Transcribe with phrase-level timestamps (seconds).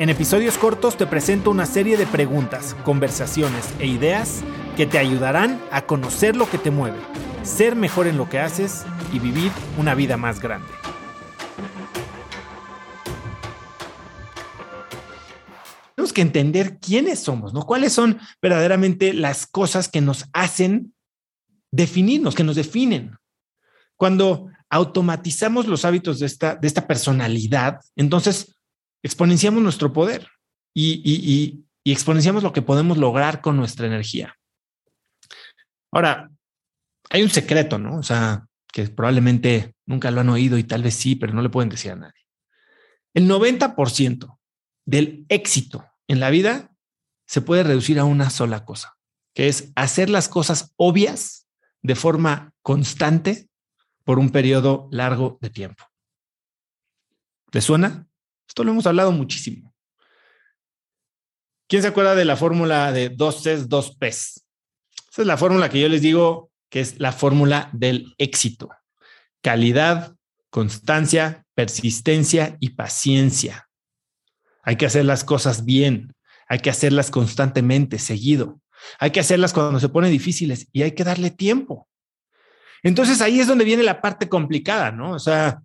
[0.00, 4.40] En episodios cortos te presento una serie de preguntas, conversaciones e ideas
[4.74, 6.96] que te ayudarán a conocer lo que te mueve,
[7.42, 10.72] ser mejor en lo que haces y vivir una vida más grande.
[15.94, 17.66] Tenemos que entender quiénes somos, ¿no?
[17.66, 20.94] ¿Cuáles son verdaderamente las cosas que nos hacen
[21.70, 23.18] definirnos, que nos definen?
[23.96, 28.56] Cuando automatizamos los hábitos de esta, de esta personalidad, entonces
[29.02, 30.28] exponenciamos nuestro poder
[30.74, 34.36] y, exponenciamos lo que podemos lograr con nuestra energía.
[35.92, 36.30] Ahora,
[37.08, 37.96] hay un secreto, ¿no?
[37.96, 41.48] O sea, que probablemente nunca lo han oído y tal vez sí, pero no le
[41.48, 42.20] pueden decir a nadie.
[43.12, 44.38] El 90%
[44.86, 46.70] del éxito en la vida
[47.26, 48.96] se puede reducir a una sola cosa,
[49.34, 51.48] que es hacer las cosas obvias
[51.82, 53.48] de forma constante
[54.04, 55.84] por un periodo largo de tiempo.
[57.52, 58.06] ¿Le suena?
[58.50, 59.72] Esto lo hemos hablado muchísimo.
[61.68, 64.44] ¿Quién se acuerda de la fórmula de dos Cs, dos Ps?
[65.08, 68.68] Esa es la fórmula que yo les digo que es la fórmula del éxito.
[69.40, 70.16] Calidad,
[70.50, 73.68] constancia, persistencia y paciencia.
[74.64, 76.12] Hay que hacer las cosas bien,
[76.48, 78.60] hay que hacerlas constantemente, seguido.
[78.98, 81.86] Hay que hacerlas cuando se ponen difíciles y hay que darle tiempo.
[82.82, 85.12] Entonces ahí es donde viene la parte complicada, ¿no?
[85.12, 85.62] O sea,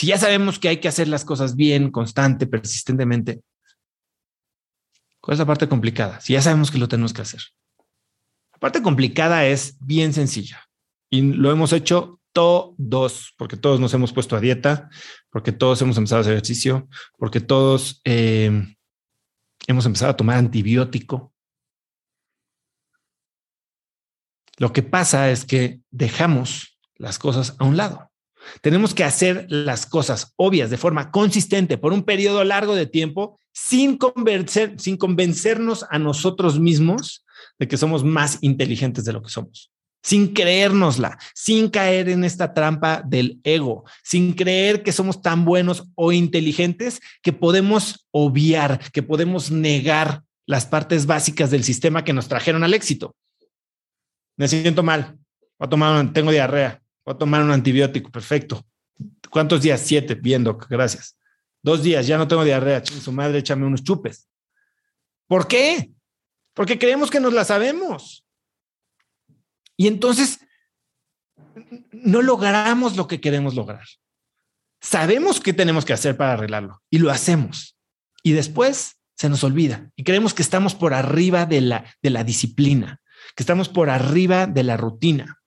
[0.00, 3.42] si ya sabemos que hay que hacer las cosas bien, constante, persistentemente,
[5.20, 6.22] ¿cuál es la parte complicada?
[6.22, 7.42] Si ya sabemos que lo tenemos que hacer.
[8.54, 10.64] La parte complicada es bien sencilla
[11.10, 14.88] y lo hemos hecho todos, porque todos nos hemos puesto a dieta,
[15.28, 16.88] porque todos hemos empezado a hacer ejercicio,
[17.18, 18.74] porque todos eh,
[19.66, 21.34] hemos empezado a tomar antibiótico.
[24.56, 28.09] Lo que pasa es que dejamos las cosas a un lado.
[28.60, 33.38] Tenemos que hacer las cosas obvias de forma consistente por un periodo largo de tiempo
[33.52, 37.24] sin, convencer, sin convencernos a nosotros mismos
[37.58, 39.70] de que somos más inteligentes de lo que somos,
[40.02, 45.84] sin creérnosla, sin caer en esta trampa del ego, sin creer que somos tan buenos
[45.94, 52.28] o inteligentes que podemos obviar, que podemos negar las partes básicas del sistema que nos
[52.28, 53.14] trajeron al éxito.
[54.36, 55.18] Me siento mal,
[55.58, 58.64] voy a tomar, tengo diarrea, Voy a tomar un antibiótico, perfecto.
[59.30, 59.80] ¿Cuántos días?
[59.80, 61.16] Siete, viendo, gracias.
[61.62, 62.84] Dos días, ya no tengo diarrea.
[62.84, 64.28] su madre, échame unos chupes.
[65.26, 65.90] ¿Por qué?
[66.54, 68.24] Porque creemos que nos la sabemos.
[69.76, 70.40] Y entonces
[71.92, 73.84] no logramos lo que queremos lograr.
[74.80, 77.76] Sabemos qué tenemos que hacer para arreglarlo y lo hacemos.
[78.22, 82.24] Y después se nos olvida y creemos que estamos por arriba de la, de la
[82.24, 83.00] disciplina,
[83.36, 85.39] que estamos por arriba de la rutina.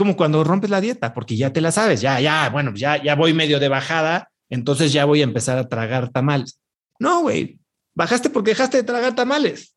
[0.00, 3.14] Como cuando rompes la dieta, porque ya te la sabes, ya, ya, bueno, ya, ya
[3.14, 6.58] voy medio de bajada, entonces ya voy a empezar a tragar tamales.
[6.98, 7.58] No, güey,
[7.94, 9.76] bajaste porque dejaste de tragar tamales.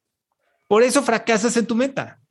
[0.69, 2.21] Por eso fracasas en tu meta.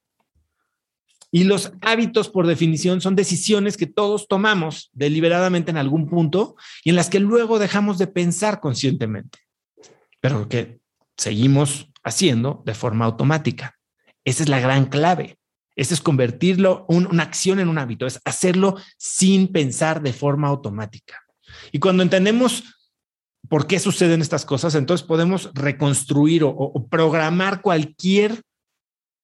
[1.30, 6.88] Y los hábitos, por definición, son decisiones que todos tomamos deliberadamente en algún punto y
[6.88, 9.40] en las que luego dejamos de pensar conscientemente,
[10.18, 10.80] pero que
[11.18, 13.78] seguimos haciendo de forma automática.
[14.24, 15.36] Esa es la gran clave.
[15.74, 21.22] Eso es convertirlo, una acción en un hábito, es hacerlo sin pensar de forma automática.
[21.72, 22.64] Y cuando entendemos
[23.48, 28.42] por qué suceden estas cosas, entonces podemos reconstruir o, programar cualquier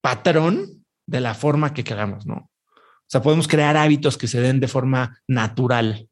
[0.01, 2.35] patrón de la forma que queramos, ¿no?
[2.35, 6.09] O sea, podemos crear hábitos que se den de forma natural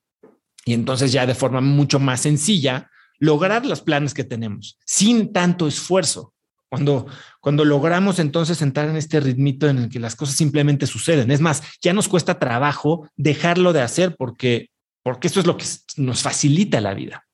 [0.64, 5.66] y entonces ya de forma mucho más sencilla lograr los planes que tenemos sin tanto
[5.68, 6.34] esfuerzo.
[6.68, 7.06] Cuando,
[7.40, 11.30] cuando logramos entonces entrar en este ritmito en el que las cosas simplemente suceden.
[11.30, 14.70] Es más, ya nos cuesta trabajo dejarlo de hacer porque,
[15.02, 15.64] porque esto es lo que
[15.96, 17.24] nos facilita la vida.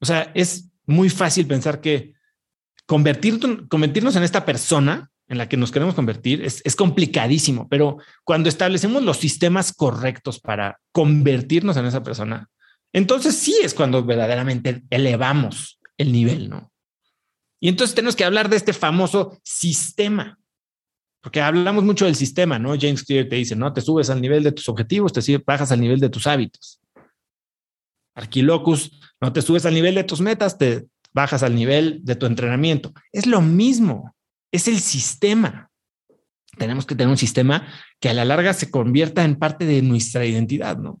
[0.00, 2.12] O sea, es muy fácil pensar que
[2.86, 7.98] convertir, convertirnos en esta persona en la que nos queremos convertir es, es complicadísimo, pero
[8.24, 12.48] cuando establecemos los sistemas correctos para convertirnos en esa persona,
[12.92, 16.72] entonces sí es cuando verdaderamente elevamos el nivel, ¿no?
[17.60, 20.38] Y entonces tenemos que hablar de este famoso sistema,
[21.20, 22.74] porque hablamos mucho del sistema, ¿no?
[22.78, 23.72] James Clear te dice, ¿no?
[23.72, 26.80] Te subes al nivel de tus objetivos, te bajas al nivel de tus hábitos.
[28.14, 32.26] Arquilocus, no te subes al nivel de tus metas, te bajas al nivel de tu
[32.26, 32.92] entrenamiento.
[33.12, 34.14] Es lo mismo,
[34.52, 35.70] es el sistema.
[36.56, 37.68] tenemos que tener un sistema
[38.00, 41.00] que a la larga se convierta en parte de nuestra identidad, ¿no?